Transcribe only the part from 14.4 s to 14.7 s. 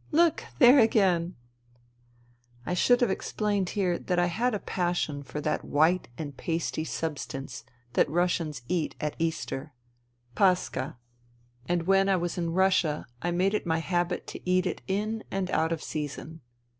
eat